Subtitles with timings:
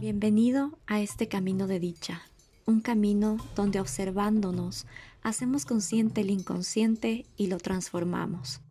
[0.00, 2.22] Bienvenido a este camino de dicha,
[2.64, 4.86] un camino donde observándonos
[5.22, 8.62] hacemos consciente el inconsciente y lo transformamos,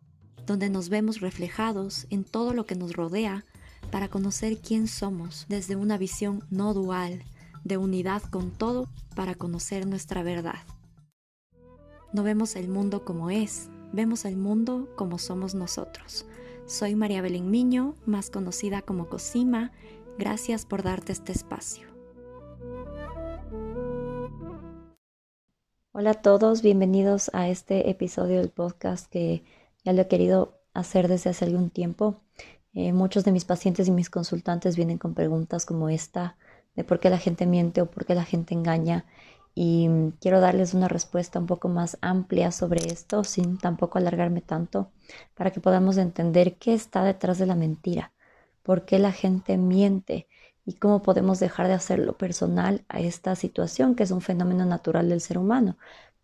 [0.44, 3.44] donde nos vemos reflejados en todo lo que nos rodea
[3.92, 7.22] para conocer quién somos desde una visión no dual,
[7.62, 10.64] de unidad con todo para conocer nuestra verdad.
[12.12, 16.26] No vemos el mundo como es, vemos el mundo como somos nosotros.
[16.70, 19.72] Soy María Belén Miño, más conocida como Cosima.
[20.20, 21.88] Gracias por darte este espacio.
[25.92, 29.44] Hola a todos, bienvenidos a este episodio del podcast que
[29.82, 32.20] ya lo he querido hacer desde hace algún tiempo.
[32.74, 36.36] Eh, muchos de mis pacientes y mis consultantes vienen con preguntas como esta
[36.76, 39.06] de por qué la gente miente o por qué la gente engaña
[39.54, 44.42] y mm, quiero darles una respuesta un poco más amplia sobre esto sin tampoco alargarme
[44.42, 44.90] tanto
[45.34, 48.12] para que podamos entender qué está detrás de la mentira,
[48.62, 50.28] por qué la gente miente
[50.64, 55.08] y cómo podemos dejar de hacerlo personal a esta situación que es un fenómeno natural
[55.08, 55.76] del ser humano.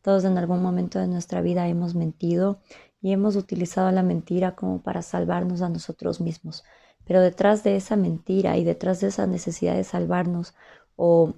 [0.02, 2.60] Todos en algún momento de nuestra vida hemos mentido
[3.00, 6.64] y hemos utilizado la mentira como para salvarnos a nosotros mismos.
[7.04, 10.54] Pero detrás de esa mentira y detrás de esa necesidad de salvarnos
[10.96, 11.34] o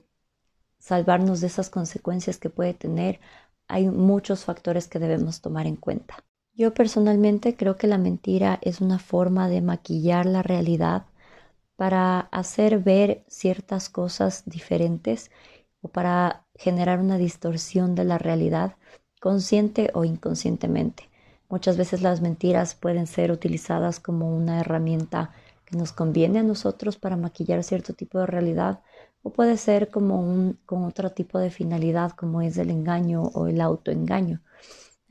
[0.78, 3.20] salvarnos de esas consecuencias que puede tener,
[3.68, 6.24] hay muchos factores que debemos tomar en cuenta.
[6.58, 11.04] Yo personalmente creo que la mentira es una forma de maquillar la realidad
[11.76, 15.30] para hacer ver ciertas cosas diferentes
[15.82, 18.74] o para generar una distorsión de la realidad,
[19.20, 21.08] consciente o inconscientemente.
[21.48, 25.30] Muchas veces las mentiras pueden ser utilizadas como una herramienta
[25.64, 28.80] que nos conviene a nosotros para maquillar cierto tipo de realidad
[29.22, 33.46] o puede ser como un, con otro tipo de finalidad como es el engaño o
[33.46, 34.40] el autoengaño.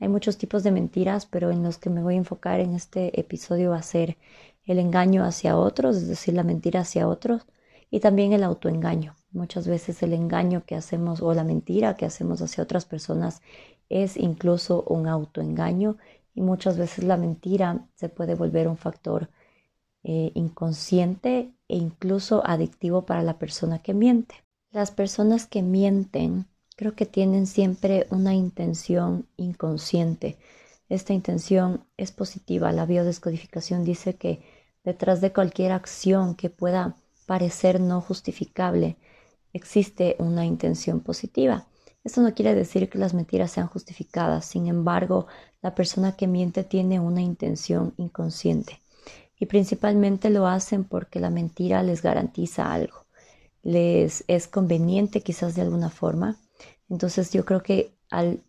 [0.00, 3.18] Hay muchos tipos de mentiras, pero en los que me voy a enfocar en este
[3.18, 4.16] episodio va a ser
[4.64, 7.46] el engaño hacia otros, es decir, la mentira hacia otros,
[7.90, 9.16] y también el autoengaño.
[9.32, 13.42] Muchas veces el engaño que hacemos o la mentira que hacemos hacia otras personas
[13.88, 15.96] es incluso un autoengaño
[16.34, 19.30] y muchas veces la mentira se puede volver un factor
[20.04, 24.34] eh, inconsciente e incluso adictivo para la persona que miente.
[24.70, 26.46] Las personas que mienten
[26.78, 30.38] creo que tienen siempre una intención inconsciente.
[30.88, 32.70] Esta intención es positiva.
[32.70, 34.44] La biodescodificación dice que
[34.84, 36.94] detrás de cualquier acción que pueda
[37.26, 38.96] parecer no justificable
[39.52, 41.66] existe una intención positiva.
[42.04, 45.26] Esto no quiere decir que las mentiras sean justificadas, sin embargo,
[45.60, 48.80] la persona que miente tiene una intención inconsciente
[49.36, 53.06] y principalmente lo hacen porque la mentira les garantiza algo,
[53.64, 56.38] les es conveniente quizás de alguna forma.
[56.88, 58.42] Entonces yo creo que al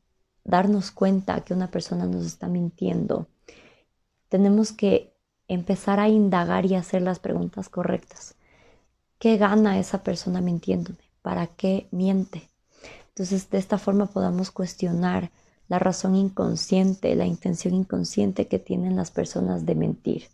[0.43, 3.27] darnos cuenta que una persona nos está mintiendo,
[4.29, 5.13] tenemos que
[5.47, 8.35] empezar a indagar y hacer las preguntas correctas.
[9.17, 10.99] ¿Qué gana esa persona mintiéndome?
[11.21, 12.49] ¿Para qué miente?
[13.09, 15.31] Entonces de esta forma podamos cuestionar
[15.67, 20.29] la razón inconsciente, la intención inconsciente que tienen las personas de mentir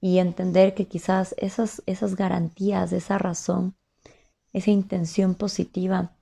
[0.00, 3.74] y entender que quizás esas, esas garantías, esa razón,
[4.52, 6.12] esa intención positiva,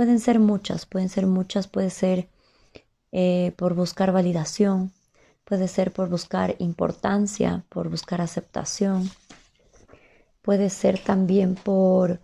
[0.00, 2.30] pueden ser muchas, pueden ser muchas, puede ser
[3.12, 4.94] eh, por buscar validación,
[5.44, 9.10] puede ser por buscar importancia, por buscar aceptación,
[10.40, 12.18] puede ser también por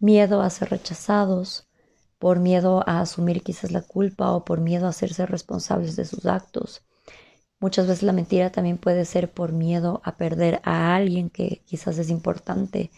[0.00, 1.68] miedo a ser rechazados,
[2.18, 6.26] por miedo a asumir quizás la culpa o por miedo a hacerse responsables de sus
[6.26, 6.82] actos.
[7.60, 11.98] Muchas veces la mentira también puede ser por miedo a perder a alguien que quizás
[11.98, 12.90] es importante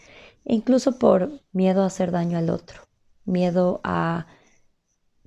[0.45, 2.81] e incluso por miedo a hacer daño al otro,
[3.25, 4.27] miedo a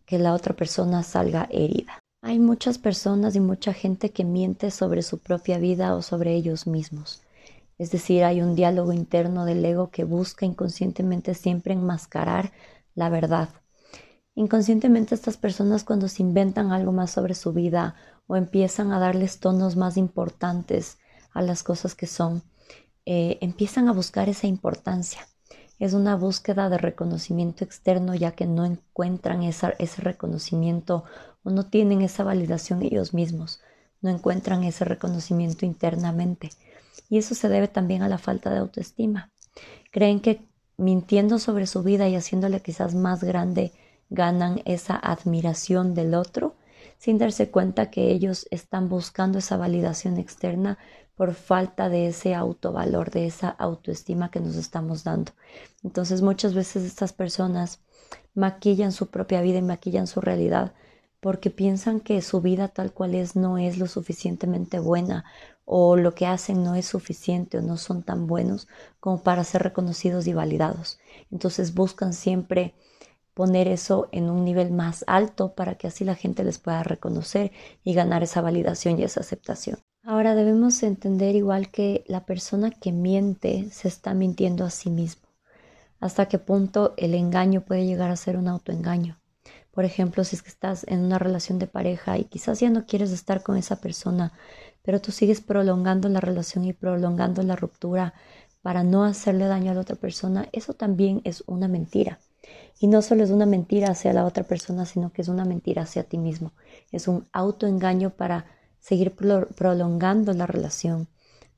[0.07, 1.99] que la otra persona salga herida.
[2.23, 6.67] Hay muchas personas y mucha gente que miente sobre su propia vida o sobre ellos
[6.67, 7.23] mismos.
[7.79, 12.53] Es decir, hay un diálogo interno del ego que busca inconscientemente siempre enmascarar
[12.95, 13.51] la verdad.
[14.35, 17.95] Inconscientemente estas personas cuando se inventan algo más sobre su vida
[18.27, 20.99] o empiezan a darles tonos más importantes
[21.33, 22.43] a las cosas que son,
[23.07, 25.21] eh, empiezan a buscar esa importancia.
[25.79, 31.05] Es una búsqueda de reconocimiento externo ya que no encuentran ese reconocimiento
[31.45, 33.61] o no tienen esa validación ellos mismos,
[34.01, 36.51] no encuentran ese reconocimiento internamente.
[37.09, 39.31] Y eso se debe también a la falta de autoestima.
[39.93, 40.43] Creen que
[40.77, 43.73] mintiendo sobre su vida y haciéndole quizás más grande,
[44.11, 46.57] ganan esa admiración del otro
[46.99, 50.79] sin darse cuenta que ellos están buscando esa validación externa
[51.19, 55.33] por falta de ese autovalor, de esa autoestima que nos estamos dando.
[55.83, 57.81] Entonces muchas veces estas personas
[58.35, 60.75] maquillan su propia vida y maquillan su realidad
[61.21, 65.25] porque piensan que su vida tal cual es no es lo suficientemente buena
[65.65, 68.69] o lo que hacen no es suficiente o no son tan buenos
[69.01, 71.01] como para ser reconocidos y validados.
[71.33, 72.77] Entonces buscan siempre
[73.35, 77.51] poner eso en un nivel más alto para que así la gente les pueda reconocer
[77.83, 79.81] y ganar esa validación y esa aceptación.
[80.11, 85.29] Ahora debemos entender igual que la persona que miente se está mintiendo a sí mismo.
[86.01, 89.21] Hasta qué punto el engaño puede llegar a ser un autoengaño.
[89.71, 92.87] Por ejemplo, si es que estás en una relación de pareja y quizás ya no
[92.87, 94.33] quieres estar con esa persona,
[94.83, 98.15] pero tú sigues prolongando la relación y prolongando la ruptura
[98.63, 102.19] para no hacerle daño a la otra persona, eso también es una mentira.
[102.81, 105.83] Y no solo es una mentira hacia la otra persona, sino que es una mentira
[105.83, 106.53] hacia ti mismo.
[106.93, 108.47] Es un autoengaño para
[108.89, 111.09] seguir prolongando la relación,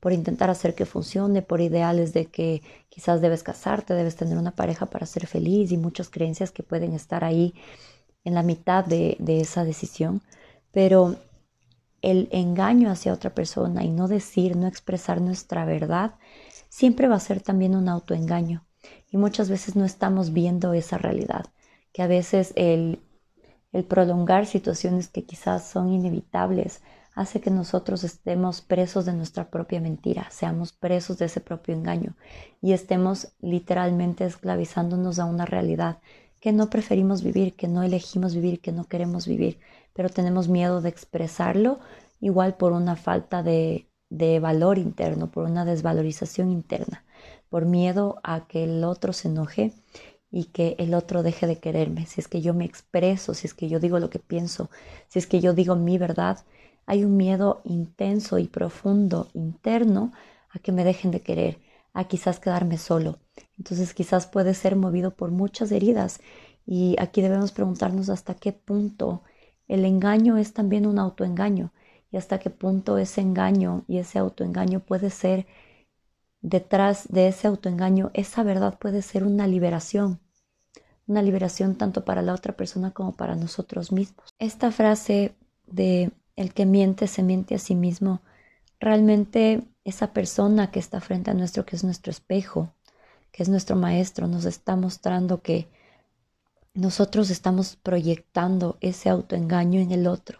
[0.01, 4.51] por intentar hacer que funcione, por ideales de que quizás debes casarte, debes tener una
[4.51, 7.53] pareja para ser feliz y muchas creencias que pueden estar ahí
[8.25, 10.21] en la mitad de, de esa decisión.
[10.73, 11.15] Pero
[12.01, 16.15] el engaño hacia otra persona y no decir, no expresar nuestra verdad,
[16.67, 18.65] siempre va a ser también un autoengaño
[19.09, 21.45] y muchas veces no estamos viendo esa realidad,
[21.93, 22.99] que a veces el,
[23.71, 26.81] el prolongar situaciones que quizás son inevitables
[27.13, 32.15] hace que nosotros estemos presos de nuestra propia mentira, seamos presos de ese propio engaño
[32.61, 35.99] y estemos literalmente esclavizándonos a una realidad
[36.39, 39.59] que no preferimos vivir, que no elegimos vivir, que no queremos vivir,
[39.93, 41.79] pero tenemos miedo de expresarlo,
[42.19, 47.03] igual por una falta de, de valor interno, por una desvalorización interna
[47.51, 49.73] por miedo a que el otro se enoje
[50.31, 52.05] y que el otro deje de quererme.
[52.05, 54.69] Si es que yo me expreso, si es que yo digo lo que pienso,
[55.09, 56.39] si es que yo digo mi verdad,
[56.85, 60.11] hay un miedo intenso y profundo interno
[60.49, 61.59] a que me dejen de querer,
[61.93, 63.19] a quizás quedarme solo.
[63.57, 66.19] Entonces quizás puede ser movido por muchas heridas
[66.65, 69.23] y aquí debemos preguntarnos hasta qué punto
[69.67, 71.71] el engaño es también un autoengaño
[72.11, 75.47] y hasta qué punto ese engaño y ese autoengaño puede ser
[76.41, 80.19] detrás de ese autoengaño, esa verdad puede ser una liberación,
[81.07, 84.33] una liberación tanto para la otra persona como para nosotros mismos.
[84.39, 85.35] Esta frase
[85.67, 88.21] de el que miente se miente a sí mismo,
[88.79, 92.73] realmente esa persona que está frente a nuestro, que es nuestro espejo,
[93.31, 95.69] que es nuestro maestro, nos está mostrando que
[96.73, 100.39] nosotros estamos proyectando ese autoengaño en el otro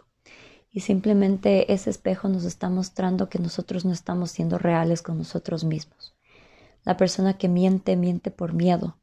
[0.70, 5.64] y simplemente ese espejo nos está mostrando que nosotros no estamos siendo reales con nosotros
[5.64, 6.14] mismos.
[6.84, 8.96] La persona que miente, miente por miedo.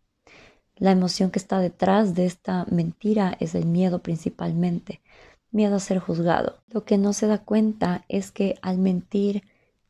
[0.76, 5.02] La emoción que está detrás de esta mentira es el miedo principalmente,
[5.51, 6.62] miedo a ser juzgado.
[6.68, 9.44] Lo que no se da cuenta es que al mentir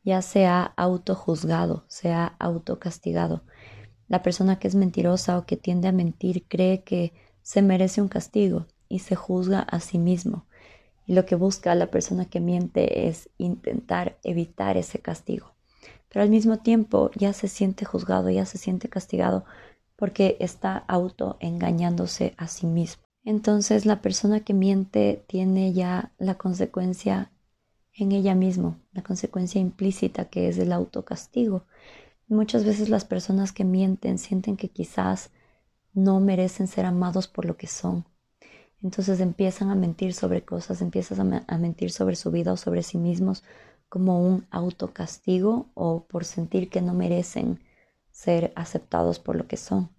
[0.04, 3.42] ya se ha autojuzgado, se ha autocastigado.
[4.08, 7.12] La persona que es mentirosa o que tiende a mentir cree que
[7.42, 10.46] se merece un castigo y se juzga a sí mismo.
[11.06, 15.54] Y lo que busca la persona que miente es intentar evitar ese castigo.
[16.08, 19.44] Pero al mismo tiempo ya se siente juzgado, ya se siente castigado
[19.96, 23.09] porque está autoengañándose a sí mismo.
[23.24, 27.30] Entonces la persona que miente tiene ya la consecuencia
[27.92, 31.64] en ella misma, la consecuencia implícita que es el autocastigo.
[32.28, 35.30] muchas veces las personas que mienten sienten que quizás
[35.92, 38.04] no merecen ser amados por lo que son,
[38.82, 42.98] entonces empiezan a mentir sobre cosas, empiezan a, mentir sobre su vida o sobre sí
[42.98, 43.44] mismos
[43.88, 47.60] como un autocastigo o por sentir que no merecen
[48.10, 49.90] ser aceptados por lo que son.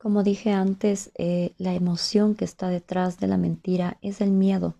[0.00, 4.76] Como dije antes, eh, la emoción que está detrás de la mentira es el miedo.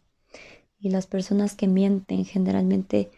[0.78, 3.10] Y las personas que mienten generalmente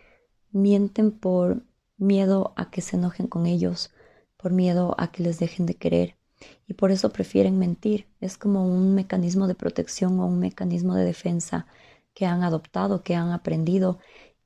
[0.50, 1.62] mienten por
[1.98, 3.92] miedo a que se enojen con ellos,
[4.36, 6.16] por miedo a que les dejen de querer,
[6.66, 8.08] y por eso prefieren mentir.
[8.20, 11.68] Es como un mecanismo de protección o un mecanismo de defensa
[12.14, 14.00] que han adoptado, que han aprendido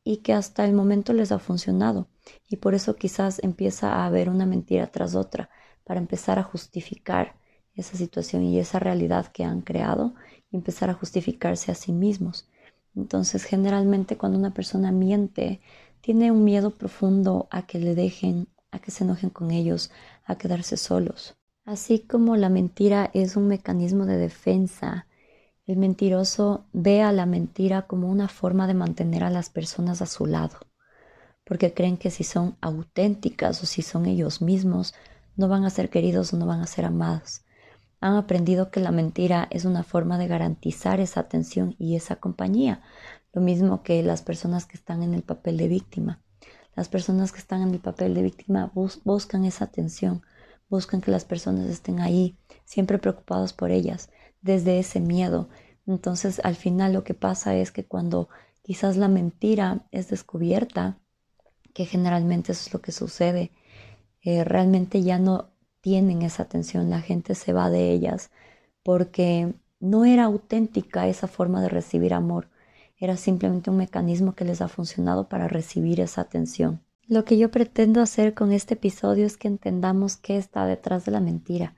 [0.05, 2.07] y que hasta el momento les ha funcionado.
[2.51, 5.49] Y por eso quizás empieza a haber una mentira tras otra
[5.85, 7.46] para empezar a justificar
[7.77, 10.15] esa situación y esa realidad que han creado
[10.51, 12.49] y empezar a justificarse a sí mismos.
[12.95, 15.61] Entonces, generalmente cuando una persona miente,
[16.01, 19.91] tiene un miedo profundo a que le dejen, a que se enojen con ellos,
[20.25, 21.37] a quedarse solos.
[21.65, 25.07] Así como la mentira es un mecanismo de defensa,
[25.67, 30.07] el mentiroso ve a la mentira como una forma de mantener a las personas a
[30.07, 30.59] su lado,
[31.45, 34.95] porque creen que si son auténticas o si son ellos mismos,
[35.35, 37.43] no van a ser queridos o no van a ser amados.
[38.07, 42.81] Han aprendido que la mentira es una forma de garantizar esa atención y esa compañía,
[43.33, 46.23] lo mismo que las personas que están en el papel de víctima.
[46.77, 48.71] Las personas que están en el papel de víctima
[49.03, 50.23] buscan esa atención,
[50.69, 54.09] buscan que las personas estén ahí, siempre preocupados por ellas,
[54.41, 55.49] desde ese miedo,
[55.85, 58.29] Entonces al final lo que pasa es que cuando
[58.63, 61.01] quizás la mentira es descubierta,
[61.75, 63.51] que generalmente es lo que sucede,
[64.23, 65.56] eh, realmente ya no
[65.87, 68.33] tienen esa atención, la gente se va de ellas
[68.83, 72.49] porque no era auténtica esa forma de recibir amor,
[72.99, 76.81] era simplemente un mecanismo que les ha funcionado para recibir esa atención.
[77.07, 81.13] Lo que yo pretendo hacer con este episodio es que entendamos qué está detrás de
[81.13, 81.77] la mentira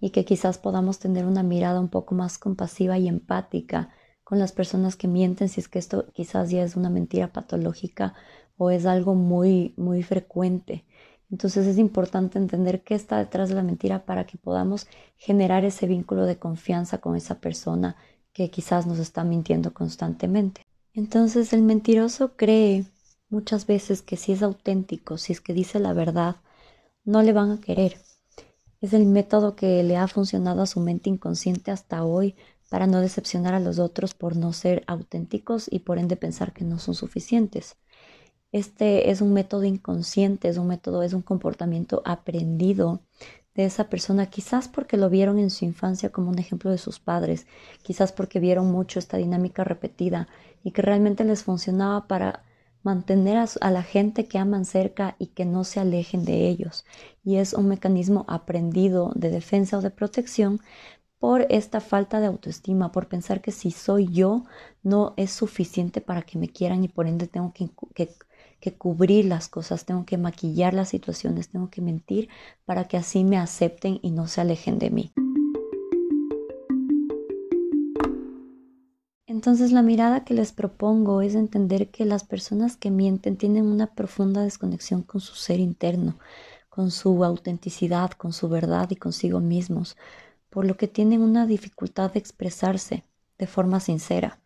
[0.00, 3.90] y que quizás podamos tener una mirada un poco más compasiva y empática
[4.24, 8.14] con las personas que mienten si es que esto quizás ya es una mentira patológica
[8.56, 10.86] o es algo muy muy frecuente.
[11.30, 15.86] Entonces es importante entender qué está detrás de la mentira para que podamos generar ese
[15.86, 17.96] vínculo de confianza con esa persona
[18.32, 20.62] que quizás nos está mintiendo constantemente.
[20.92, 22.84] Entonces el mentiroso cree
[23.28, 26.36] muchas veces que si es auténtico, si es que dice la verdad,
[27.04, 27.96] no le van a querer.
[28.80, 32.34] Es el método que le ha funcionado a su mente inconsciente hasta hoy
[32.70, 36.64] para no decepcionar a los otros por no ser auténticos y por ende pensar que
[36.64, 37.76] no son suficientes.
[38.52, 43.00] Este es un método inconsciente, es un método, es un comportamiento aprendido
[43.54, 46.98] de esa persona, quizás porque lo vieron en su infancia como un ejemplo de sus
[47.00, 47.46] padres,
[47.82, 50.28] quizás porque vieron mucho esta dinámica repetida
[50.64, 52.44] y que realmente les funcionaba para
[52.82, 56.84] mantener a, la gente que aman cerca y que no se alejen de ellos.
[57.22, 60.60] Y es un mecanismo aprendido de defensa o de protección
[61.18, 64.44] por esta falta de autoestima, por pensar que si soy yo
[64.82, 68.08] no es suficiente para que me quieran y por ende tengo que, que
[68.76, 72.28] cubrir las cosas, tengo que maquillar las situaciones, tengo que mentir
[72.64, 75.12] para que así me acepten y no se alejen de mí.
[79.26, 83.86] Entonces la mirada que les propongo es entender que las personas que mienten tienen una
[83.86, 86.18] profunda desconexión con su ser interno,
[86.68, 89.96] con su autenticidad, con su verdad y consigo mismos,
[90.50, 93.04] por lo que tienen una dificultad de expresarse
[93.38, 94.40] de forma sincera,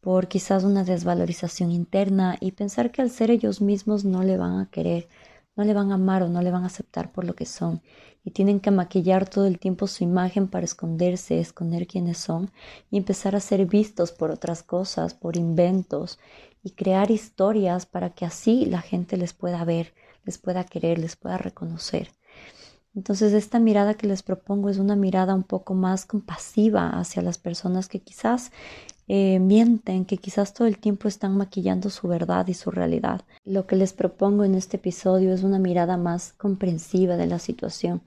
[0.00, 4.58] por quizás una desvalorización interna y pensar que al ser ellos mismos no le van
[4.58, 5.08] a querer,
[5.56, 7.82] no le van a amar o no le van a aceptar por lo que son
[8.24, 12.50] y tienen que maquillar todo el tiempo su imagen para esconderse, esconder quiénes son
[12.90, 16.18] y empezar a ser vistos por otras cosas, por inventos
[16.62, 21.16] y crear historias para que así la gente les pueda ver, les pueda querer, les
[21.16, 22.10] pueda reconocer.
[22.94, 27.38] Entonces esta mirada que les propongo es una mirada un poco más compasiva hacia las
[27.38, 28.50] personas que quizás
[29.06, 33.22] eh, mienten, que quizás todo el tiempo están maquillando su verdad y su realidad.
[33.44, 38.02] Lo que les propongo en este episodio es una mirada más comprensiva de la situación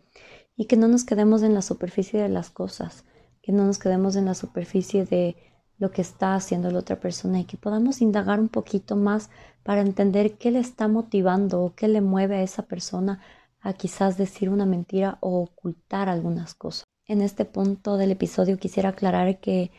[0.56, 3.06] y que no nos quedemos en la superficie de las cosas,
[3.42, 5.36] que no nos quedemos en la superficie de
[5.78, 9.30] lo que está haciendo la otra persona y que podamos indagar un poquito más
[9.63, 13.20] para entender qué le está motivando o qué le mueve a esa persona
[13.63, 16.84] a quizás decir una mentira o ocultar algunas cosas.
[17.08, 19.72] En este punto del episodio quisiera aclarar que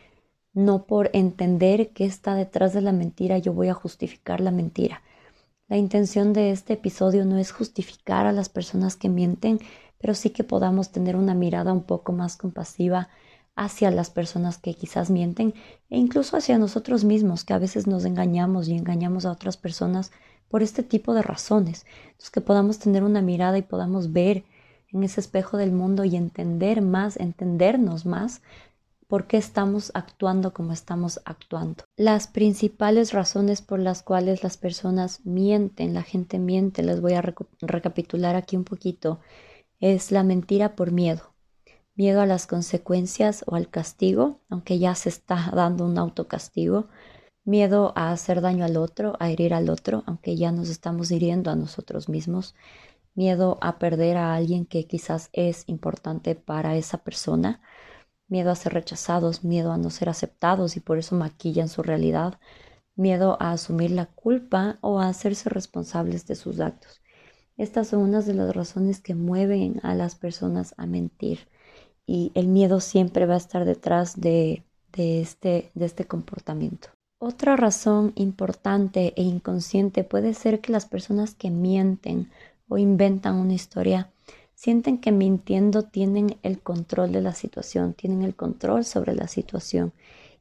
[0.53, 5.03] no por entender qué está detrás de la mentira yo voy a justificar la mentira.
[5.67, 9.59] La intención de este episodio no es justificar a las personas que mienten,
[9.99, 13.09] pero sí que podamos tener una mirada un poco más compasiva
[13.55, 15.53] hacia las personas que quizás mienten
[15.89, 20.11] e incluso hacia nosotros mismos, que a veces nos engañamos y engañamos a otras personas
[20.49, 21.85] por este tipo de razones.
[22.05, 24.43] Entonces que podamos tener una mirada y podamos ver
[24.91, 28.41] en ese espejo del mundo y entender más, entendernos más
[29.07, 31.83] por qué estamos actuando como estamos actuando.
[31.95, 37.21] Las principales razones por las cuales las personas mienten, la gente miente, les voy a
[37.21, 39.19] recapitular aquí un poquito,
[39.79, 41.33] es la mentira por miedo.
[41.95, 46.87] Miedo a las consecuencias o al castigo, aunque ya se está dando un autocastigo.
[47.45, 51.51] Miedo a hacer daño al otro, a herir al otro, aunque ya nos estamos hiriendo
[51.51, 52.55] a nosotros mismos.
[53.13, 57.61] Miedo a perder a alguien que quizás es importante para esa persona
[58.27, 62.39] miedo a ser rechazados, miedo a no ser aceptados y por eso maquillan su realidad,
[62.95, 67.01] miedo a asumir la culpa o a hacerse responsables de sus actos.
[67.57, 71.47] Estas son unas de las razones que mueven a las personas a mentir
[72.05, 76.89] y el miedo siempre va a estar detrás de, de, este, de este comportamiento.
[77.27, 82.29] Otra razón importante e inconsciente puede ser que las personas que mienten
[82.67, 84.11] o inventan una historia
[84.53, 89.91] sienten que mintiendo tienen el control de la situación, tienen el control sobre la situación.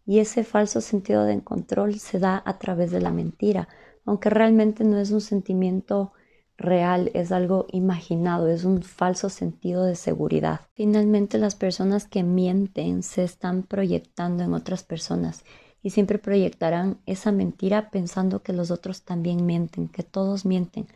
[0.05, 3.67] Y ese falso sentido de control se da a través de la mentira,
[4.05, 6.13] aunque realmente no es un sentimiento
[6.59, 10.61] real, es algo imaginado, es un falso sentido de seguridad.
[10.75, 15.45] Finalmente las personas que mienten se están proyectando en otras personas
[15.85, 20.89] y siempre proyectarán esa mentira pensando que los otros también mienten, que todos mienten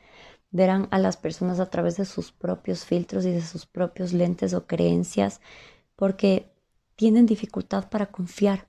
[0.51, 4.55] verán a las personas a través de sus propios filtros y de sus propios lentes
[4.55, 5.41] o creencias
[5.97, 6.51] porque
[6.97, 8.69] tienen dificultad para confiar.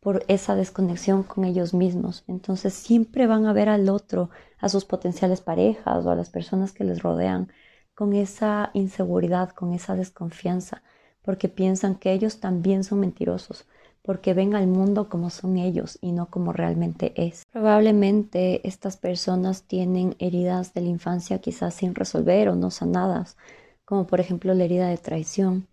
[0.00, 2.24] por esa desconexión con ellos mismos.
[2.26, 6.72] Entonces siempre van a ver al otro, a sus potenciales parejas o a las personas
[6.72, 7.52] que les rodean,
[7.94, 10.82] con esa inseguridad, con esa desconfianza,
[11.22, 13.66] porque piensan que ellos también son mentirosos,
[14.02, 17.44] porque ven al mundo como son ellos y no como realmente es.
[17.52, 23.36] Probablemente estas personas tienen heridas de la infancia quizás sin resolver o no sanadas,
[23.84, 25.68] como por ejemplo la herida de traición.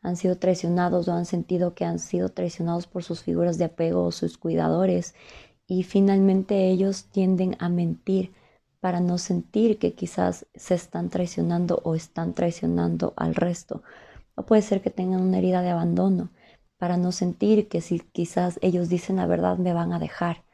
[0.00, 4.04] Han sido traicionados o han sentido que han sido traicionados por sus figuras de apego
[4.04, 5.14] o sus cuidadores
[5.66, 8.32] y finalmente ellos tienden a mentir
[8.80, 13.82] para no sentir que quizás se están traicionando o están traicionando al resto.
[14.34, 16.28] O puede ser que tengan una herida de abandono
[16.78, 20.44] para no sentir que si quizás ellos dicen la verdad me van a dejar,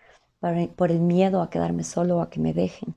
[0.76, 2.94] por el miedo a quedarme solo o a que me dejen.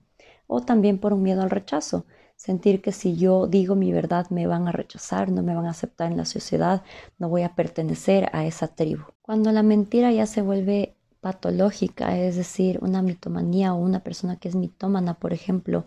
[0.48, 4.48] O también por un miedo al rechazo, sentir que si yo digo mi verdad me
[4.48, 6.84] van a rechazar, no me van a aceptar en la sociedad,
[7.18, 9.04] no voy a pertenecer a esa tribu.
[9.22, 14.50] Cuando la mentira ya se vuelve patológica, es decir, una mitomanía o una persona que
[14.50, 15.86] es mitómana, por ejemplo,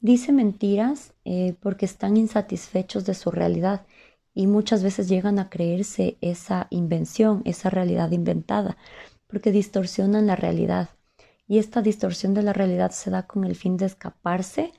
[0.00, 3.86] dice mentiras eh, porque están insatisfechos de su realidad
[4.34, 8.76] y muchas veces llegan a creerse esa invención, esa realidad inventada,
[9.26, 10.90] porque distorsionan la realidad.
[11.46, 14.72] Y esta distorsión de la realidad se da con el fin de escaparse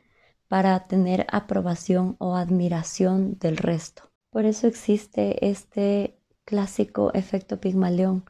[0.48, 4.04] para tener aprobación o admiración del resto.
[4.32, 8.26] Por eso existe este clásico efecto Pigmalión,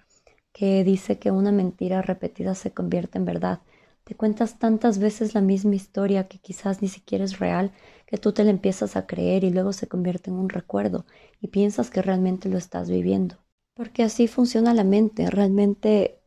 [0.53, 3.61] que dice que una mentira repetida se convierte en verdad.
[4.09, 7.71] Te cuentas tantas veces la misma historia que quizás ni siquiera es real,
[8.07, 11.05] que tú te la empiezas a creer y luego se convierte en un recuerdo
[11.39, 13.35] y piensas que realmente lo estás viviendo.
[13.75, 16.17] Porque así funciona la mente, realmente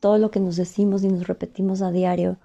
[0.00, 2.38] todo lo que nos decimos y nos repetimos a diario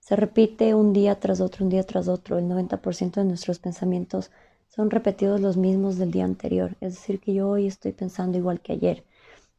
[0.00, 2.38] se repite un día tras otro, un día tras otro.
[2.38, 4.30] El 90% de nuestros pensamientos
[4.68, 6.74] son repetidos los mismos del día anterior.
[6.80, 9.04] Es decir, que yo hoy estoy pensando igual que ayer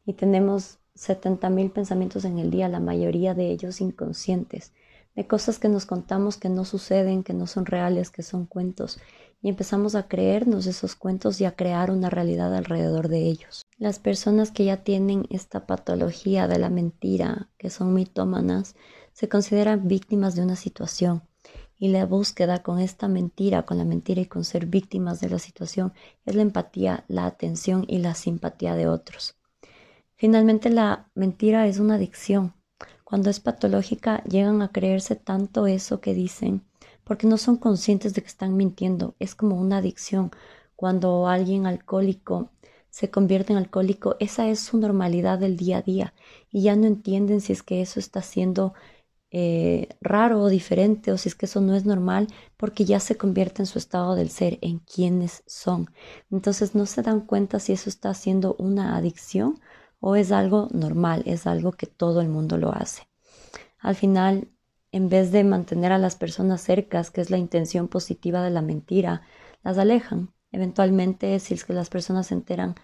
[0.04, 4.72] y tenemos 70 mil pensamientos en el día, la mayoría de ellos inconscientes,
[5.14, 8.98] de cosas que nos contamos que no suceden, que no son reales, que son cuentos,
[9.42, 13.62] y empezamos a creernos esos cuentos y a crear una realidad alrededor de ellos.
[13.78, 18.76] Las personas que ya tienen esta patología de la mentira, que son mitómanas,
[19.12, 21.22] se consideran víctimas de una situación
[21.78, 25.38] y la búsqueda con esta mentira, con la mentira y con ser víctimas de la
[25.38, 25.94] situación,
[26.26, 29.36] es la empatía, la atención y la simpatía de otros.
[30.14, 32.52] Finalmente la mentira es una adicción.
[33.04, 36.64] Cuando es patológica llegan a creerse tanto eso que dicen
[37.10, 39.16] porque no son conscientes de que están mintiendo.
[39.18, 40.30] Es como una adicción.
[40.76, 42.50] Cuando alguien alcohólico
[42.88, 46.14] se convierte en alcohólico, esa es su normalidad del día a día
[46.52, 48.74] y ya no entienden si es que eso está siendo
[49.32, 53.16] eh, raro o diferente o si es que eso no es normal porque ya se
[53.16, 55.90] convierte en su estado del ser, en quienes son.
[56.30, 59.58] Entonces no se dan cuenta si eso está siendo una adicción
[60.00, 63.08] o es algo normal, es algo que todo el mundo lo hace.
[63.78, 64.48] Al final,
[64.92, 68.62] en vez de mantener a las personas cercas, que es la intención positiva de la
[68.62, 69.22] mentira,
[69.62, 70.32] las alejan.
[70.52, 72.74] Eventualmente, si es que las personas se enteran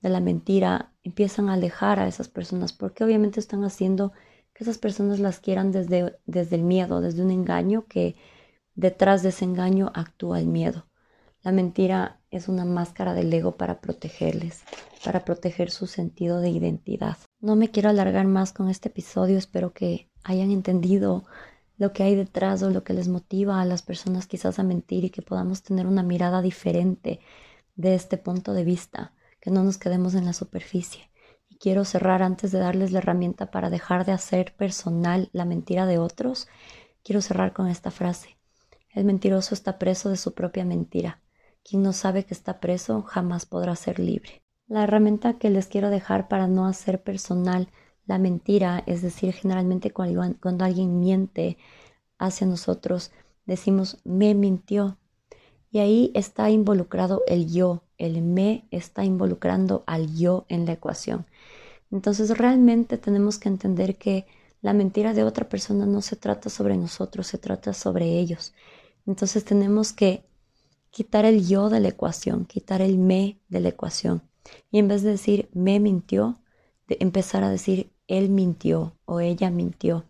[0.00, 4.12] de la mentira, empiezan a alejar a esas personas, porque obviamente están haciendo
[4.52, 8.16] que esas personas las quieran desde, desde el miedo, desde un engaño que
[8.74, 10.86] detrás de ese engaño actúa el miedo.
[11.42, 14.62] La mentira es una máscara del ego para protegerles,
[15.04, 17.18] para proteger su sentido de identidad.
[17.40, 21.24] No me quiero alargar más con este episodio, espero que hayan entendido
[21.76, 25.04] lo que hay detrás o lo que les motiva a las personas quizás a mentir
[25.04, 27.20] y que podamos tener una mirada diferente
[27.74, 31.10] de este punto de vista, que no nos quedemos en la superficie.
[31.48, 35.84] Y quiero cerrar antes de darles la herramienta para dejar de hacer personal la mentira
[35.84, 36.48] de otros.
[37.02, 38.38] Quiero cerrar con esta frase.
[38.90, 41.21] El mentiroso está preso de su propia mentira.
[41.64, 44.42] Quien no sabe que está preso jamás podrá ser libre.
[44.66, 47.68] La herramienta que les quiero dejar para no hacer personal
[48.06, 51.56] la mentira, es decir, generalmente cuando, alguien miente
[52.18, 53.12] hacia nosotros,
[53.46, 54.98] decimos me mintió.
[55.70, 61.26] Y ahí está involucrado el yo, el me está involucrando al yo en la ecuación.
[61.90, 64.26] Entonces realmente tenemos que entender que
[64.60, 68.54] la mentira de otra persona no se trata sobre nosotros, se trata sobre ellos.
[69.06, 70.24] Entonces tenemos que
[70.92, 74.22] quitar el yo de la ecuación, quitar el me de la ecuación.
[74.70, 76.38] Y en vez de decir me mintió,
[76.86, 80.04] empezar a decir él mintió o ella mintió.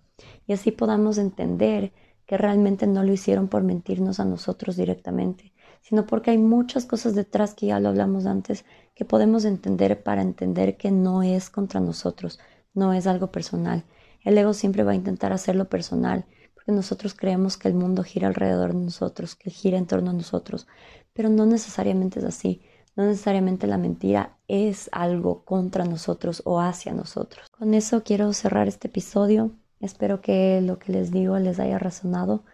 [0.47, 1.93] Y así podamos entender
[2.27, 7.15] que realmente no lo hicieron por mentirnos a nosotros directamente, sino porque hay muchas cosas
[7.15, 8.65] detrás que ya lo hablamos antes
[8.95, 12.41] que podemos entender para entender que no es contra nosotros,
[12.75, 13.85] no es algo personal.
[14.25, 16.25] El ego siempre va a intentar hacerlo personal,
[16.63, 20.15] porque nosotros creemos que el mundo gira alrededor de nosotros, que gira en torno a
[20.15, 20.69] nosotros,
[21.13, 22.63] pero no necesariamente es así.
[22.95, 27.49] No necesariamente la mentira es algo contra nosotros o hacia nosotros.
[27.51, 29.51] Con eso quiero cerrar este episodio.
[29.81, 32.45] Espero que lo que les digo les haya razonado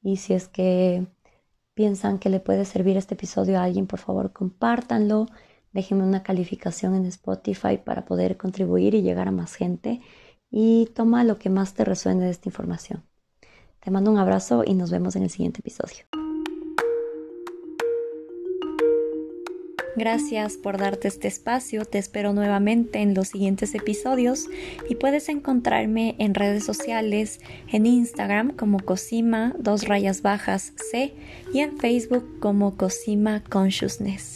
[0.00, 1.08] y si es que
[1.74, 5.26] piensan que le puede servir este episodio a alguien, por favor compártanlo.
[5.72, 10.02] Déjenme una calificación en Spotify para poder contribuir y llegar a más gente.
[10.50, 13.02] Y toma lo que más te resuene de esta información.
[13.86, 15.98] Te mando un abrazo y nos vemos en el siguiente episodio.
[19.94, 24.48] Gracias por darte este espacio, te espero nuevamente en los siguientes episodios
[24.90, 27.38] y puedes encontrarme en redes sociales,
[27.70, 31.14] en Instagram como Cosima, dos rayas bajas C
[31.54, 34.24] y en Facebook como Cosima Consciousness.